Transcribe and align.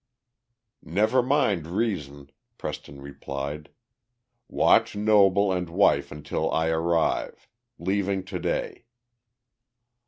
Never 0.83 1.21
mind 1.21 1.67
reason 1.67 2.31
[Preston 2.57 3.01
replied]. 3.03 3.69
Watch 4.47 4.95
Noble 4.95 5.51
and 5.51 5.69
wife 5.69 6.11
until 6.11 6.49
I 6.51 6.69
arrive. 6.69 7.47
Leaving 7.77 8.23
to 8.25 8.39
day. 8.39 8.85